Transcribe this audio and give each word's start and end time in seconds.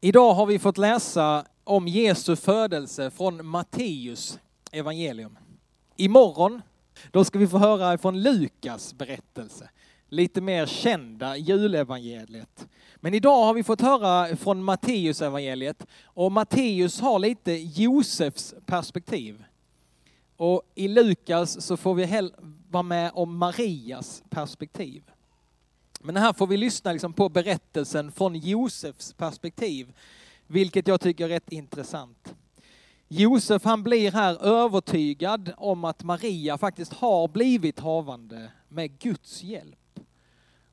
Idag 0.00 0.34
har 0.34 0.46
vi 0.46 0.58
fått 0.58 0.78
läsa 0.78 1.44
om 1.64 1.88
Jesu 1.88 2.36
födelse 2.36 3.10
från 3.10 3.46
Matteus 3.46 4.38
evangelium. 4.72 5.38
Imorgon 5.96 6.62
då 7.10 7.24
ska 7.24 7.38
vi 7.38 7.46
få 7.46 7.58
höra 7.58 7.98
från 7.98 8.22
Lukas 8.22 8.94
berättelse, 8.94 9.70
lite 10.08 10.40
mer 10.40 10.66
kända 10.66 11.36
julevangeliet. 11.36 12.68
Men 12.96 13.14
idag 13.14 13.44
har 13.44 13.54
vi 13.54 13.64
fått 13.64 13.80
höra 13.80 14.36
från 14.36 14.64
Matteus 14.64 15.22
evangeliet 15.22 15.86
och 16.02 16.32
Matteus 16.32 17.00
har 17.00 17.18
lite 17.18 17.52
Josefs 17.52 18.54
perspektiv. 18.66 19.44
Och 20.36 20.62
i 20.74 20.88
Lukas 20.88 21.66
så 21.66 21.76
får 21.76 21.94
vi 21.94 22.30
vara 22.70 22.82
med 22.82 23.10
om 23.14 23.36
Marias 23.36 24.22
perspektiv. 24.30 25.02
Men 25.98 26.16
här 26.16 26.32
får 26.32 26.46
vi 26.46 26.56
lyssna 26.56 26.92
liksom 26.92 27.12
på 27.12 27.28
berättelsen 27.28 28.12
från 28.12 28.34
Josefs 28.34 29.12
perspektiv, 29.12 29.92
vilket 30.46 30.88
jag 30.88 31.00
tycker 31.00 31.24
är 31.24 31.28
rätt 31.28 31.52
intressant. 31.52 32.34
Josef 33.08 33.64
han 33.64 33.82
blir 33.82 34.12
här 34.12 34.44
övertygad 34.44 35.52
om 35.56 35.84
att 35.84 36.02
Maria 36.02 36.58
faktiskt 36.58 36.92
har 36.92 37.28
blivit 37.28 37.80
havande 37.80 38.50
med 38.68 38.98
Guds 38.98 39.42
hjälp. 39.42 40.00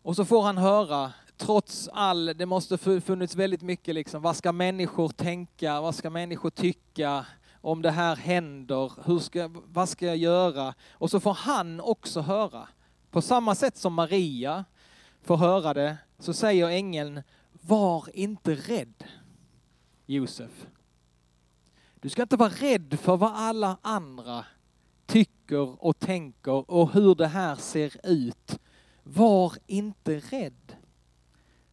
Och 0.02 0.16
så 0.16 0.26
får 0.26 0.42
han 0.42 0.58
höra, 0.58 1.14
trots 1.38 1.90
all, 1.94 2.26
det 2.26 2.46
måste 2.46 2.78
funnits 2.78 3.36
väldigt 3.36 3.62
mycket 3.62 3.96
liksom, 3.96 4.22
vad 4.22 4.36
ska 4.36 4.52
människor 4.52 5.10
tänka, 5.10 5.82
vad 5.82 5.96
ska 5.96 6.10
människor 6.10 6.50
tycka 6.50 7.26
om 7.62 7.82
det 7.82 7.92
här 7.92 8.16
händer, 8.16 8.92
hur 9.06 9.20
ska, 9.20 9.50
vad 9.66 9.90
ska 9.90 10.06
jag 10.06 10.18
göra? 10.18 10.74
Och 10.92 11.12
så 11.12 11.20
får 11.20 11.34
han 11.34 11.82
också 11.82 12.22
höra, 12.22 12.68
på 13.12 13.22
samma 13.22 13.56
sätt 13.56 13.78
som 13.78 13.94
Maria 13.94 14.66
får 15.26 15.38
höra 15.38 15.74
det, 15.74 15.98
så 16.20 16.34
säger 16.34 16.70
ängeln, 16.70 17.22
var 17.52 18.10
inte 18.14 18.56
rädd, 18.56 19.04
Josef. 20.06 20.68
Du 22.00 22.10
ska 22.10 22.22
inte 22.22 22.36
vara 22.36 22.50
rädd 22.50 23.00
för 23.00 23.18
vad 23.18 23.32
alla 23.36 23.78
andra 23.82 24.46
tycker 25.06 25.86
och 25.86 26.00
tänker 26.00 26.72
och 26.72 26.92
hur 26.92 27.16
det 27.16 27.28
här 27.28 27.56
ser 27.56 27.96
ut. 28.04 28.60
Var 29.04 29.54
inte 29.68 30.20
rädd. 30.20 30.76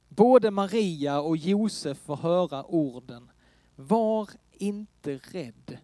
Både 0.09 0.51
Maria 0.51 1.21
och 1.21 1.37
Josef 1.37 1.99
får 1.99 2.17
höra 2.17 2.65
orden. 2.65 3.31
Var 3.77 4.29
inte 4.53 5.17
rädd. 5.17 5.79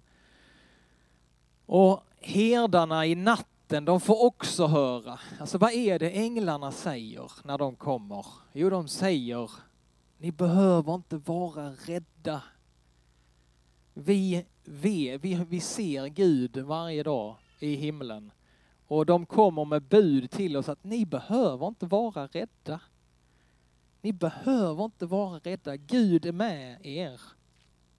Och 1.66 2.02
herdarna 2.20 3.06
i 3.06 3.14
natten, 3.14 3.57
de 3.68 4.00
får 4.00 4.24
också 4.24 4.66
höra. 4.66 5.20
Alltså 5.40 5.58
vad 5.58 5.72
är 5.72 5.98
det 5.98 6.10
änglarna 6.10 6.72
säger 6.72 7.32
när 7.44 7.58
de 7.58 7.76
kommer? 7.76 8.26
Jo, 8.52 8.70
de 8.70 8.88
säger, 8.88 9.50
ni 10.18 10.32
behöver 10.32 10.94
inte 10.94 11.16
vara 11.16 11.70
rädda. 11.70 12.42
Vi, 13.94 14.46
vi, 14.64 15.16
vi, 15.16 15.34
vi 15.34 15.60
ser 15.60 16.06
Gud 16.06 16.56
varje 16.56 17.02
dag 17.02 17.36
i 17.58 17.74
himlen. 17.74 18.30
Och 18.86 19.06
de 19.06 19.26
kommer 19.26 19.64
med 19.64 19.82
bud 19.82 20.30
till 20.30 20.56
oss 20.56 20.68
att 20.68 20.84
ni 20.84 21.06
behöver 21.06 21.68
inte 21.68 21.86
vara 21.86 22.26
rädda. 22.26 22.80
Ni 24.00 24.12
behöver 24.12 24.84
inte 24.84 25.06
vara 25.06 25.38
rädda. 25.38 25.76
Gud 25.76 26.26
är 26.26 26.32
med 26.32 26.86
er. 26.86 27.20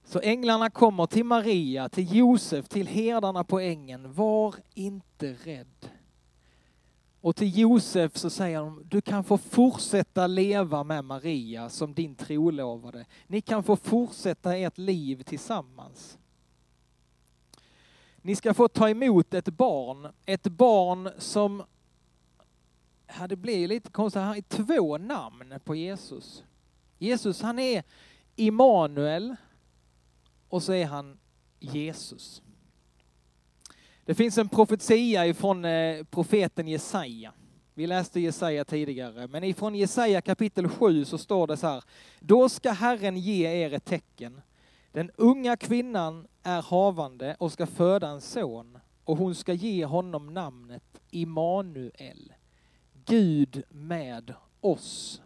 Så 0.10 0.20
änglarna 0.20 0.70
kommer 0.70 1.06
till 1.06 1.26
Maria, 1.26 1.90
till 1.90 2.16
Josef, 2.16 2.70
till 2.70 2.88
herdarna 2.88 3.44
på 3.44 3.60
ängen. 3.60 4.14
Var 4.14 4.56
inte 4.74 5.34
rädd. 5.34 5.90
Och 7.22 7.36
till 7.36 7.58
Josef 7.58 8.18
så 8.18 8.30
säger 8.30 8.60
de, 8.60 8.84
du 8.86 9.02
kan 9.02 9.24
få 9.24 9.38
fortsätta 9.38 10.28
leva 10.28 10.84
med 10.84 11.06
Maria 11.06 11.70
som 11.70 11.94
din 11.94 12.16
trolovade. 12.16 13.06
Ni 13.28 13.42
kan 13.42 13.64
få 13.64 13.76
fortsätta 13.76 14.58
ert 14.58 14.78
liv 14.78 15.24
tillsammans. 15.24 16.18
Ni 18.22 18.36
ska 18.36 18.54
få 18.54 18.68
ta 18.68 18.90
emot 18.90 19.34
ett 19.34 19.50
barn, 19.50 20.14
ett 20.26 20.48
barn 20.48 21.10
som, 21.18 21.64
ja, 23.20 23.28
det 23.28 23.36
blir 23.36 23.68
lite 23.68 23.92
konstigt, 23.92 24.22
han 24.22 24.28
har 24.28 24.42
två 24.42 24.98
namn 24.98 25.54
på 25.64 25.76
Jesus. 25.76 26.44
Jesus 26.98 27.42
han 27.42 27.60
är 27.60 27.84
Immanuel 28.36 29.36
och 30.50 30.64
så 30.64 30.74
är 30.74 30.86
han 30.86 31.18
Jesus. 31.60 32.42
Det 34.06 34.16
finns 34.16 34.38
en 34.38 34.50
profetia 34.50 35.28
ifrån 35.28 35.66
eh, 35.66 36.04
profeten 36.04 36.68
Jesaja. 36.68 37.34
Vi 37.74 37.88
läste 37.88 38.20
Jesaja 38.20 38.66
tidigare, 38.66 39.28
men 39.28 39.44
ifrån 39.44 39.76
Jesaja 39.76 40.22
kapitel 40.22 40.70
7 40.70 41.06
så 41.06 41.18
står 41.18 41.48
det 41.48 41.58
så 41.58 41.68
här. 41.68 41.84
Då 42.20 42.50
ska 42.50 42.72
Herren 42.72 43.18
ge 43.18 43.64
er 43.64 43.74
ett 43.74 43.86
tecken. 43.86 44.42
Den 44.92 45.12
unga 45.16 45.58
kvinnan 45.58 46.28
är 46.44 46.62
havande 46.62 47.36
och 47.40 47.52
ska 47.52 47.66
föda 47.66 48.08
en 48.08 48.22
son 48.22 48.80
och 49.04 49.18
hon 49.18 49.36
ska 49.36 49.54
ge 49.54 49.86
honom 49.86 50.34
namnet 50.34 51.02
Immanuel. 51.12 52.34
Gud 53.06 53.64
med 53.70 54.34
oss. 54.60 55.22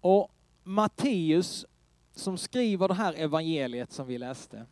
Och 0.00 0.30
Matteus 0.62 1.66
som 2.14 2.38
skriver 2.38 2.88
det 2.88 2.94
här 2.94 3.14
evangeliet 3.14 3.92
som 3.92 4.06
vi 4.06 4.18
läste, 4.18 4.66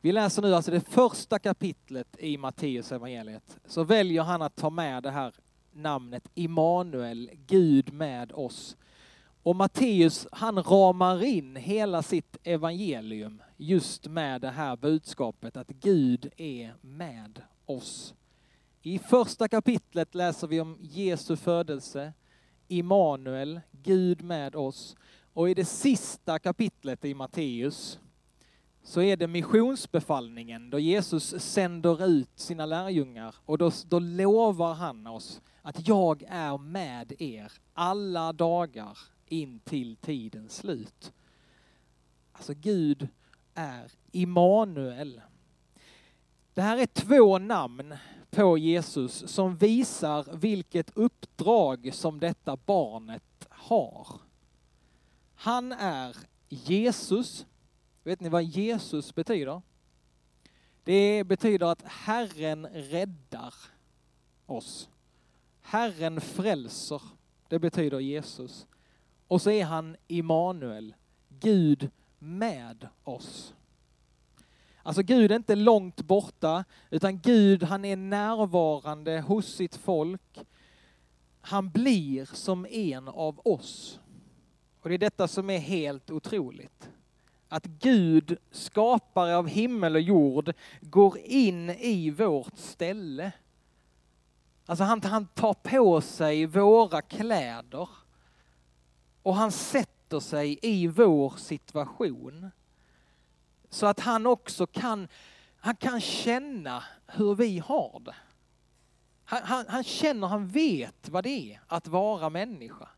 vi 0.00 0.12
läser 0.12 0.42
nu 0.42 0.54
alltså 0.54 0.70
det 0.70 0.88
första 0.88 1.38
kapitlet 1.38 2.16
i 2.18 2.38
Matteus 2.38 2.92
evangeliet. 2.92 3.58
Så 3.64 3.84
väljer 3.84 4.22
han 4.22 4.42
att 4.42 4.56
ta 4.56 4.70
med 4.70 5.02
det 5.02 5.10
här 5.10 5.34
namnet 5.72 6.28
Immanuel, 6.34 7.30
Gud 7.46 7.92
med 7.92 8.32
oss. 8.32 8.76
Och 9.42 9.56
Matteus 9.56 10.26
han 10.32 10.62
ramar 10.62 11.24
in 11.24 11.56
hela 11.56 12.02
sitt 12.02 12.36
evangelium 12.42 13.42
just 13.56 14.06
med 14.06 14.40
det 14.40 14.50
här 14.50 14.76
budskapet 14.76 15.56
att 15.56 15.68
Gud 15.68 16.32
är 16.36 16.74
med 16.80 17.42
oss. 17.66 18.14
I 18.82 18.98
första 18.98 19.48
kapitlet 19.48 20.14
läser 20.14 20.46
vi 20.46 20.60
om 20.60 20.78
Jesu 20.80 21.36
födelse, 21.36 22.12
Immanuel, 22.68 23.60
Gud 23.70 24.22
med 24.22 24.56
oss. 24.56 24.96
Och 25.32 25.50
i 25.50 25.54
det 25.54 25.64
sista 25.64 26.38
kapitlet 26.38 27.04
i 27.04 27.14
Matteus 27.14 27.98
så 28.82 29.02
är 29.02 29.16
det 29.16 29.26
missionsbefallningen 29.26 30.70
då 30.70 30.78
Jesus 30.78 31.42
sänder 31.42 32.06
ut 32.06 32.30
sina 32.34 32.66
lärjungar 32.66 33.34
och 33.46 33.58
då, 33.58 33.70
då 33.86 33.98
lovar 33.98 34.74
han 34.74 35.06
oss 35.06 35.40
att 35.62 35.88
jag 35.88 36.24
är 36.28 36.58
med 36.58 37.12
er 37.18 37.52
alla 37.72 38.32
dagar 38.32 38.98
in 39.26 39.60
till 39.60 39.96
tidens 39.96 40.56
slut. 40.56 41.12
Alltså 42.32 42.54
Gud 42.54 43.08
är 43.54 43.92
Immanuel. 44.12 45.20
Det 46.54 46.62
här 46.62 46.78
är 46.78 46.86
två 46.86 47.38
namn 47.38 47.94
på 48.30 48.58
Jesus 48.58 49.32
som 49.32 49.56
visar 49.56 50.36
vilket 50.36 50.96
uppdrag 50.96 51.90
som 51.92 52.20
detta 52.20 52.56
barnet 52.56 53.46
har. 53.48 54.06
Han 55.42 55.72
är 55.72 56.16
Jesus, 56.48 57.46
Vet 58.04 58.20
ni 58.20 58.28
vad 58.28 58.42
Jesus 58.42 59.14
betyder? 59.14 59.62
Det 60.84 61.24
betyder 61.24 61.66
att 61.66 61.82
Herren 61.82 62.66
räddar 62.66 63.54
oss. 64.46 64.88
Herren 65.60 66.20
frälser, 66.20 67.02
det 67.48 67.58
betyder 67.58 68.00
Jesus. 68.00 68.66
Och 69.28 69.42
så 69.42 69.50
är 69.50 69.64
han 69.64 69.96
Immanuel, 70.06 70.94
Gud 71.28 71.90
med 72.18 72.88
oss. 73.04 73.54
Alltså 74.82 75.02
Gud 75.02 75.32
är 75.32 75.36
inte 75.36 75.54
långt 75.54 76.02
borta, 76.02 76.64
utan 76.90 77.20
Gud 77.20 77.62
han 77.62 77.84
är 77.84 77.96
närvarande 77.96 79.20
hos 79.20 79.46
sitt 79.46 79.76
folk. 79.76 80.38
Han 81.40 81.70
blir 81.70 82.24
som 82.24 82.66
en 82.66 83.08
av 83.08 83.40
oss. 83.44 83.98
Och 84.82 84.88
det 84.88 84.94
är 84.94 84.98
detta 84.98 85.28
som 85.28 85.50
är 85.50 85.58
helt 85.58 86.10
otroligt 86.10 86.90
att 87.48 87.64
Gud, 87.64 88.38
skapare 88.50 89.36
av 89.36 89.48
himmel 89.48 89.94
och 89.94 90.00
jord, 90.00 90.52
går 90.80 91.18
in 91.18 91.70
i 91.70 92.10
vårt 92.10 92.58
ställe. 92.58 93.32
Alltså 94.66 94.84
han, 94.84 95.02
han 95.02 95.26
tar 95.26 95.54
på 95.54 96.00
sig 96.00 96.46
våra 96.46 97.02
kläder 97.02 97.88
och 99.22 99.36
han 99.36 99.52
sätter 99.52 100.20
sig 100.20 100.58
i 100.62 100.86
vår 100.86 101.34
situation. 101.36 102.50
Så 103.68 103.86
att 103.86 104.00
han 104.00 104.26
också 104.26 104.66
kan, 104.66 105.08
han 105.56 105.76
kan 105.76 106.00
känna 106.00 106.84
hur 107.06 107.34
vi 107.34 107.58
har 107.58 108.00
det. 108.00 108.16
Han, 109.24 109.42
han, 109.42 109.64
han 109.68 109.84
känner, 109.84 110.26
han 110.26 110.48
vet 110.48 111.08
vad 111.08 111.24
det 111.24 111.52
är 111.52 111.60
att 111.66 111.86
vara 111.86 112.30
människa. 112.30 112.88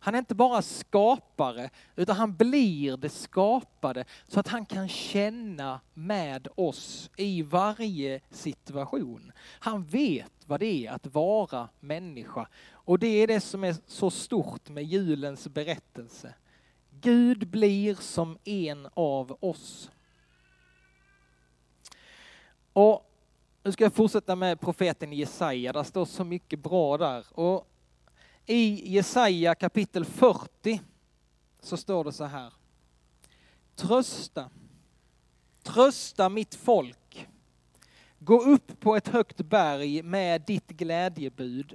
Han 0.00 0.14
är 0.14 0.18
inte 0.18 0.34
bara 0.34 0.62
skapare, 0.62 1.70
utan 1.96 2.16
han 2.16 2.36
blir 2.36 2.96
det 2.96 3.08
skapade 3.08 4.04
så 4.28 4.40
att 4.40 4.48
han 4.48 4.66
kan 4.66 4.88
känna 4.88 5.80
med 5.94 6.48
oss 6.54 7.10
i 7.16 7.42
varje 7.42 8.20
situation. 8.30 9.32
Han 9.60 9.84
vet 9.84 10.32
vad 10.46 10.60
det 10.60 10.86
är 10.86 10.92
att 10.92 11.06
vara 11.06 11.68
människa. 11.80 12.48
Och 12.70 12.98
det 12.98 13.06
är 13.06 13.26
det 13.26 13.40
som 13.40 13.64
är 13.64 13.76
så 13.86 14.10
stort 14.10 14.68
med 14.68 14.84
julens 14.84 15.48
berättelse. 15.48 16.34
Gud 16.90 17.48
blir 17.48 17.94
som 17.94 18.38
en 18.44 18.88
av 18.94 19.36
oss. 19.40 19.90
Och 22.72 23.04
nu 23.62 23.72
ska 23.72 23.84
jag 23.84 23.92
fortsätta 23.92 24.36
med 24.36 24.60
profeten 24.60 25.12
Jesaja. 25.12 25.72
Det 25.72 25.84
står 25.84 26.04
så 26.04 26.24
mycket 26.24 26.58
bra 26.58 26.98
där. 26.98 27.26
Och 27.30 27.68
i 28.50 28.94
Jesaja 28.94 29.54
kapitel 29.54 30.04
40 30.04 30.80
så 31.60 31.76
står 31.76 32.04
det 32.04 32.12
så 32.12 32.24
här. 32.24 32.52
Trösta, 33.74 34.50
trösta 35.62 36.28
mitt 36.28 36.54
folk. 36.54 37.28
Gå 38.18 38.42
upp 38.42 38.80
på 38.80 38.96
ett 38.96 39.08
högt 39.08 39.36
berg 39.36 40.02
med 40.02 40.42
ditt 40.46 40.66
glädjebud. 40.66 41.74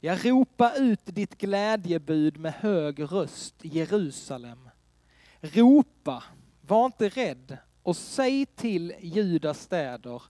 Jag 0.00 0.26
ropa 0.26 0.74
ut 0.74 1.00
ditt 1.04 1.38
glädjebud 1.38 2.36
med 2.36 2.52
hög 2.52 3.12
röst, 3.12 3.54
Jerusalem. 3.62 4.68
Ropa, 5.40 6.24
var 6.60 6.86
inte 6.86 7.08
rädd 7.08 7.58
och 7.82 7.96
säg 7.96 8.46
till 8.46 8.94
Judas 9.00 9.62
städer, 9.62 10.22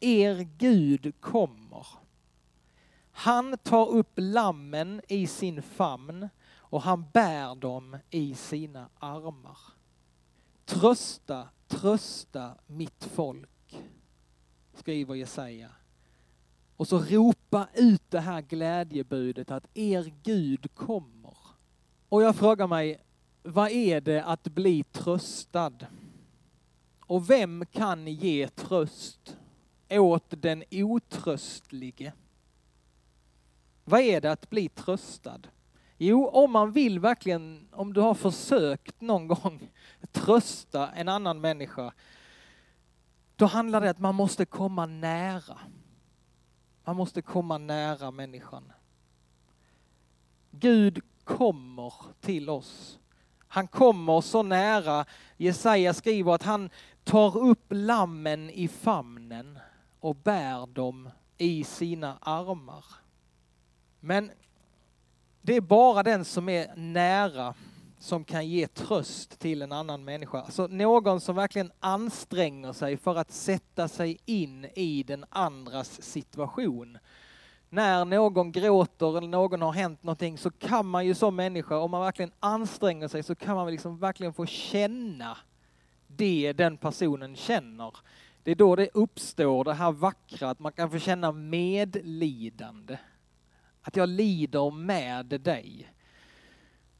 er 0.00 0.48
Gud 0.58 1.20
kommer. 1.20 1.86
Han 3.12 3.58
tar 3.58 3.88
upp 3.88 4.12
lammen 4.16 5.00
i 5.08 5.26
sin 5.26 5.62
famn 5.62 6.28
och 6.56 6.82
han 6.82 7.04
bär 7.12 7.54
dem 7.54 7.96
i 8.10 8.34
sina 8.34 8.88
armar. 8.98 9.58
Trösta, 10.64 11.48
trösta 11.68 12.54
mitt 12.66 13.04
folk, 13.04 13.82
skriver 14.74 15.14
Jesaja. 15.14 15.70
Och 16.76 16.88
så 16.88 16.98
ropa 16.98 17.68
ut 17.74 18.10
det 18.10 18.20
här 18.20 18.40
glädjebudet 18.40 19.50
att 19.50 19.66
er 19.74 20.12
Gud 20.22 20.74
kommer. 20.74 21.36
Och 22.08 22.22
jag 22.22 22.36
frågar 22.36 22.66
mig, 22.66 23.00
vad 23.42 23.70
är 23.70 24.00
det 24.00 24.24
att 24.24 24.42
bli 24.44 24.84
tröstad? 24.84 25.86
Och 27.00 27.30
vem 27.30 27.66
kan 27.66 28.06
ge 28.06 28.48
tröst 28.48 29.36
åt 29.90 30.24
den 30.28 30.64
otröstlige? 30.70 32.12
Vad 33.84 34.00
är 34.00 34.20
det 34.20 34.32
att 34.32 34.50
bli 34.50 34.68
tröstad? 34.68 35.40
Jo, 35.98 36.28
om 36.28 36.52
man 36.52 36.72
vill 36.72 37.00
verkligen, 37.00 37.68
om 37.72 37.92
du 37.92 38.00
har 38.00 38.14
försökt 38.14 39.00
någon 39.00 39.28
gång 39.28 39.70
trösta 40.12 40.90
en 40.90 41.08
annan 41.08 41.40
människa, 41.40 41.92
då 43.36 43.46
handlar 43.46 43.80
det 43.80 43.86
om 43.86 43.90
att 43.90 43.98
man 43.98 44.14
måste 44.14 44.44
komma 44.44 44.86
nära. 44.86 45.58
Man 46.84 46.96
måste 46.96 47.22
komma 47.22 47.58
nära 47.58 48.10
människan. 48.10 48.72
Gud 50.50 51.00
kommer 51.24 51.94
till 52.20 52.50
oss. 52.50 52.98
Han 53.48 53.68
kommer 53.68 54.20
så 54.20 54.42
nära. 54.42 55.04
Jesaja 55.36 55.94
skriver 55.94 56.34
att 56.34 56.42
han 56.42 56.70
tar 57.04 57.36
upp 57.36 57.66
lammen 57.68 58.50
i 58.50 58.68
famnen 58.68 59.58
och 60.00 60.16
bär 60.16 60.66
dem 60.66 61.10
i 61.38 61.64
sina 61.64 62.18
armar. 62.20 62.84
Men 64.04 64.30
det 65.42 65.56
är 65.56 65.60
bara 65.60 66.02
den 66.02 66.24
som 66.24 66.48
är 66.48 66.76
nära 66.76 67.54
som 67.98 68.24
kan 68.24 68.48
ge 68.48 68.66
tröst 68.66 69.38
till 69.38 69.62
en 69.62 69.72
annan 69.72 70.04
människa. 70.04 70.40
Alltså 70.40 70.66
någon 70.66 71.20
som 71.20 71.36
verkligen 71.36 71.72
anstränger 71.80 72.72
sig 72.72 72.96
för 72.96 73.16
att 73.16 73.30
sätta 73.30 73.88
sig 73.88 74.18
in 74.24 74.64
i 74.74 75.02
den 75.02 75.24
andras 75.30 76.02
situation. 76.02 76.98
När 77.68 78.04
någon 78.04 78.52
gråter 78.52 79.18
eller 79.18 79.28
någon 79.28 79.62
har 79.62 79.72
hänt 79.72 80.02
någonting 80.02 80.38
så 80.38 80.50
kan 80.50 80.86
man 80.86 81.06
ju 81.06 81.14
som 81.14 81.36
människa, 81.36 81.78
om 81.78 81.90
man 81.90 82.00
verkligen 82.00 82.32
anstränger 82.40 83.08
sig, 83.08 83.22
så 83.22 83.34
kan 83.34 83.56
man 83.56 83.70
liksom 83.70 83.98
verkligen 83.98 84.32
få 84.32 84.46
känna 84.46 85.36
det 86.06 86.52
den 86.52 86.76
personen 86.76 87.36
känner. 87.36 87.96
Det 88.42 88.50
är 88.50 88.54
då 88.54 88.76
det 88.76 88.88
uppstår 88.94 89.64
det 89.64 89.74
här 89.74 89.92
vackra, 89.92 90.50
att 90.50 90.58
man 90.58 90.72
kan 90.72 90.90
få 90.90 90.98
känna 90.98 91.32
medlidande. 91.32 92.98
Att 93.82 93.96
jag 93.96 94.08
lider 94.08 94.70
med 94.70 95.26
dig. 95.26 95.92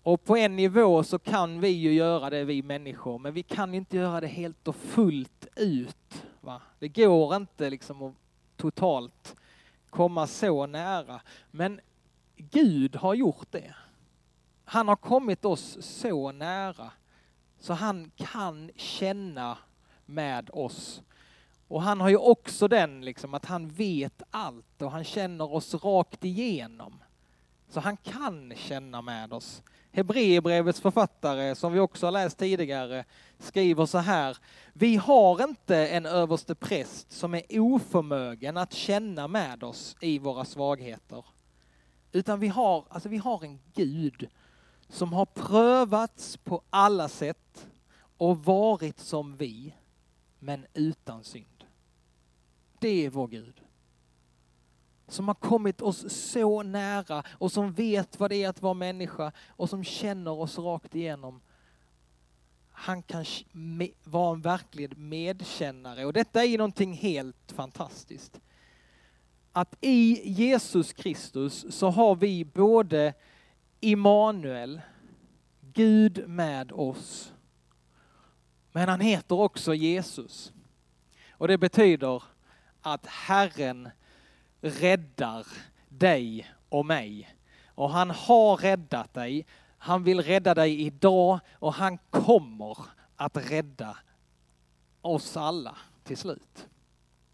Och 0.02 0.24
på 0.24 0.36
en 0.36 0.56
nivå 0.56 1.02
så 1.04 1.18
kan 1.18 1.60
vi 1.60 1.68
ju 1.68 1.92
göra 1.92 2.30
det, 2.30 2.44
vi 2.44 2.62
människor, 2.62 3.18
men 3.18 3.34
vi 3.34 3.42
kan 3.42 3.74
inte 3.74 3.96
göra 3.96 4.20
det 4.20 4.26
helt 4.26 4.68
och 4.68 4.76
fullt 4.76 5.46
ut. 5.56 6.24
Va? 6.40 6.62
Det 6.78 6.88
går 6.88 7.36
inte 7.36 7.70
liksom 7.70 8.02
att 8.02 8.14
totalt 8.56 9.36
komma 9.90 10.26
så 10.26 10.66
nära. 10.66 11.20
Men 11.50 11.80
Gud 12.36 12.96
har 12.96 13.14
gjort 13.14 13.46
det. 13.50 13.74
Han 14.64 14.88
har 14.88 14.96
kommit 14.96 15.44
oss 15.44 15.78
så 15.80 16.32
nära 16.32 16.90
så 17.58 17.72
han 17.72 18.10
kan 18.16 18.70
känna 18.76 19.58
med 20.06 20.50
oss. 20.52 21.02
Och 21.72 21.82
han 21.82 22.00
har 22.00 22.08
ju 22.08 22.16
också 22.16 22.68
den 22.68 23.04
liksom 23.04 23.34
att 23.34 23.44
han 23.44 23.68
vet 23.68 24.22
allt 24.30 24.82
och 24.82 24.90
han 24.90 25.04
känner 25.04 25.54
oss 25.54 25.74
rakt 25.74 26.24
igenom. 26.24 27.02
Så 27.68 27.80
han 27.80 27.96
kan 27.96 28.52
känna 28.56 29.02
med 29.02 29.32
oss. 29.32 29.62
Hebreerbrevets 29.92 30.80
författare, 30.80 31.54
som 31.54 31.72
vi 31.72 31.80
också 31.80 32.06
har 32.06 32.10
läst 32.12 32.38
tidigare, 32.38 33.04
skriver 33.38 33.86
så 33.86 33.98
här. 33.98 34.36
Vi 34.72 34.96
har 34.96 35.44
inte 35.44 35.88
en 35.88 36.06
överste 36.06 36.54
präst 36.54 37.12
som 37.12 37.34
är 37.34 37.42
oförmögen 37.50 38.56
att 38.56 38.72
känna 38.72 39.28
med 39.28 39.64
oss 39.64 39.96
i 40.00 40.18
våra 40.18 40.44
svagheter. 40.44 41.24
Utan 42.12 42.40
vi 42.40 42.48
har, 42.48 42.84
alltså 42.88 43.08
vi 43.08 43.18
har 43.18 43.44
en 43.44 43.60
Gud 43.74 44.28
som 44.88 45.12
har 45.12 45.26
prövats 45.26 46.36
på 46.36 46.62
alla 46.70 47.08
sätt 47.08 47.66
och 48.16 48.44
varit 48.44 48.98
som 49.00 49.36
vi, 49.36 49.74
men 50.38 50.66
utan 50.74 51.24
synd. 51.24 51.51
Det 52.82 53.06
är 53.06 53.10
vår 53.10 53.28
Gud 53.28 53.62
som 55.08 55.28
har 55.28 55.34
kommit 55.34 55.80
oss 55.80 56.30
så 56.30 56.62
nära 56.62 57.22
och 57.28 57.52
som 57.52 57.72
vet 57.72 58.20
vad 58.20 58.30
det 58.30 58.44
är 58.44 58.48
att 58.48 58.62
vara 58.62 58.74
människa 58.74 59.32
och 59.48 59.70
som 59.70 59.84
känner 59.84 60.30
oss 60.30 60.58
rakt 60.58 60.94
igenom. 60.94 61.40
Han 62.70 63.02
kan 63.02 63.24
vara 64.04 64.34
en 64.34 64.40
verklig 64.40 64.98
medkännare 64.98 66.04
och 66.04 66.12
detta 66.12 66.44
är 66.44 66.58
någonting 66.58 66.92
helt 66.92 67.52
fantastiskt. 67.52 68.40
Att 69.52 69.76
i 69.80 70.30
Jesus 70.30 70.92
Kristus 70.92 71.66
så 71.70 71.90
har 71.90 72.16
vi 72.16 72.44
både 72.44 73.14
Immanuel, 73.80 74.80
Gud 75.60 76.28
med 76.28 76.72
oss, 76.72 77.32
men 78.72 78.88
han 78.88 79.00
heter 79.00 79.34
också 79.34 79.74
Jesus. 79.74 80.52
Och 81.30 81.48
det 81.48 81.58
betyder 81.58 82.22
att 82.82 83.06
Herren 83.06 83.88
räddar 84.60 85.46
dig 85.88 86.52
och 86.68 86.86
mig. 86.86 87.36
Och 87.66 87.90
han 87.90 88.10
har 88.10 88.56
räddat 88.56 89.14
dig. 89.14 89.46
Han 89.78 90.04
vill 90.04 90.22
rädda 90.22 90.54
dig 90.54 90.80
idag 90.80 91.40
och 91.52 91.74
han 91.74 91.98
kommer 92.10 92.78
att 93.16 93.36
rädda 93.36 93.96
oss 95.00 95.36
alla 95.36 95.76
till 96.04 96.16
slut. 96.16 96.66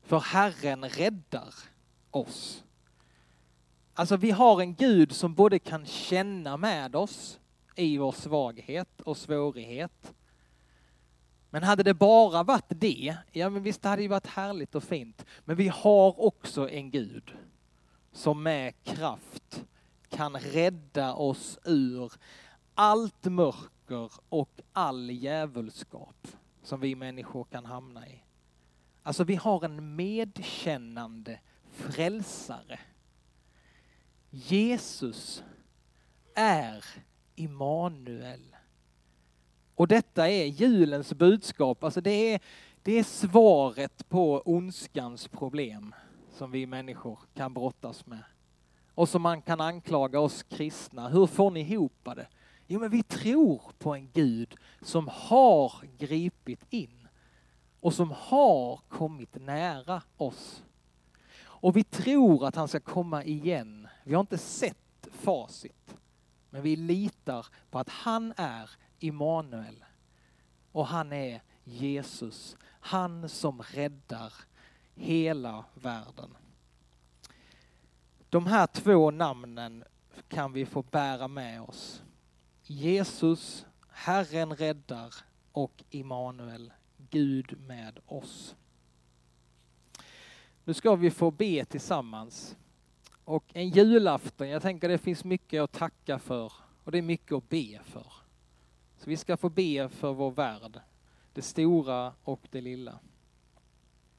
För 0.02 0.20
Herren 0.20 0.84
räddar 0.88 1.54
oss. 2.10 2.64
Alltså 3.94 4.16
vi 4.16 4.30
har 4.30 4.60
en 4.60 4.74
Gud 4.74 5.12
som 5.12 5.34
både 5.34 5.58
kan 5.58 5.86
känna 5.86 6.56
med 6.56 6.96
oss 6.96 7.40
i 7.76 7.98
vår 7.98 8.12
svaghet 8.12 9.00
och 9.00 9.16
svårighet 9.16 10.14
men 11.50 11.62
hade 11.62 11.82
det 11.82 11.94
bara 11.94 12.42
varit 12.42 12.64
det, 12.68 13.16
ja 13.32 13.50
men 13.50 13.62
visst 13.62 13.82
det 13.82 13.88
hade 13.88 14.02
det 14.02 14.08
varit 14.08 14.26
härligt 14.26 14.74
och 14.74 14.84
fint. 14.84 15.26
Men 15.44 15.56
vi 15.56 15.68
har 15.68 16.20
också 16.20 16.70
en 16.70 16.90
Gud 16.90 17.32
som 18.12 18.42
med 18.42 18.84
kraft 18.84 19.64
kan 20.08 20.36
rädda 20.36 21.14
oss 21.14 21.58
ur 21.64 22.12
allt 22.74 23.24
mörker 23.24 24.10
och 24.28 24.60
all 24.72 25.10
djävulskap 25.10 26.28
som 26.62 26.80
vi 26.80 26.94
människor 26.94 27.44
kan 27.44 27.64
hamna 27.64 28.08
i. 28.08 28.22
Alltså 29.02 29.24
vi 29.24 29.34
har 29.34 29.64
en 29.64 29.96
medkännande 29.96 31.40
frälsare. 31.72 32.80
Jesus 34.30 35.42
är 36.34 36.84
Immanuel. 37.34 38.56
Och 39.78 39.88
detta 39.88 40.30
är 40.30 40.44
julens 40.44 41.14
budskap, 41.14 41.84
alltså 41.84 42.00
det 42.00 42.10
är, 42.10 42.40
det 42.82 42.98
är 42.98 43.04
svaret 43.04 44.08
på 44.08 44.42
ondskans 44.44 45.28
problem 45.28 45.94
som 46.32 46.50
vi 46.50 46.66
människor 46.66 47.18
kan 47.34 47.54
brottas 47.54 48.06
med. 48.06 48.22
Och 48.94 49.08
som 49.08 49.22
man 49.22 49.42
kan 49.42 49.60
anklaga 49.60 50.20
oss 50.20 50.42
kristna. 50.42 51.08
Hur 51.08 51.26
får 51.26 51.50
ni 51.50 51.60
ihop 51.60 52.08
det? 52.16 52.26
Jo, 52.66 52.80
men 52.80 52.90
vi 52.90 53.02
tror 53.02 53.62
på 53.78 53.94
en 53.94 54.10
Gud 54.12 54.54
som 54.82 55.08
har 55.12 55.72
gripit 55.98 56.64
in 56.70 57.08
och 57.80 57.94
som 57.94 58.10
har 58.10 58.80
kommit 58.88 59.34
nära 59.34 60.02
oss. 60.16 60.62
Och 61.40 61.76
vi 61.76 61.84
tror 61.84 62.46
att 62.46 62.56
han 62.56 62.68
ska 62.68 62.80
komma 62.80 63.24
igen. 63.24 63.88
Vi 64.04 64.14
har 64.14 64.20
inte 64.20 64.38
sett 64.38 65.08
facit, 65.12 65.96
men 66.50 66.62
vi 66.62 66.76
litar 66.76 67.46
på 67.70 67.78
att 67.78 67.88
han 67.88 68.34
är 68.36 68.70
Immanuel. 68.98 69.84
Och 70.72 70.86
han 70.86 71.12
är 71.12 71.42
Jesus. 71.64 72.56
Han 72.80 73.28
som 73.28 73.62
räddar 73.62 74.32
hela 74.94 75.64
världen. 75.74 76.36
De 78.28 78.46
här 78.46 78.66
två 78.66 79.10
namnen 79.10 79.84
kan 80.28 80.52
vi 80.52 80.66
få 80.66 80.82
bära 80.82 81.28
med 81.28 81.62
oss. 81.62 82.02
Jesus, 82.62 83.66
Herren 83.90 84.56
räddar 84.56 85.14
och 85.52 85.84
Immanuel, 85.90 86.72
Gud 87.10 87.60
med 87.60 87.98
oss. 88.06 88.56
Nu 90.64 90.74
ska 90.74 90.96
vi 90.96 91.10
få 91.10 91.30
be 91.30 91.64
tillsammans. 91.64 92.56
Och 93.24 93.44
en 93.54 93.68
julafton, 93.68 94.48
jag 94.48 94.62
tänker 94.62 94.88
det 94.88 94.98
finns 94.98 95.24
mycket 95.24 95.62
att 95.62 95.72
tacka 95.72 96.18
för 96.18 96.52
och 96.84 96.92
det 96.92 96.98
är 96.98 97.02
mycket 97.02 97.32
att 97.32 97.48
be 97.48 97.80
för. 97.84 98.12
Vi 99.08 99.16
ska 99.16 99.36
få 99.36 99.48
be 99.48 99.88
för 99.88 100.12
vår 100.12 100.30
värld, 100.30 100.80
det 101.32 101.42
stora 101.42 102.12
och 102.22 102.48
det 102.50 102.60
lilla. 102.60 102.98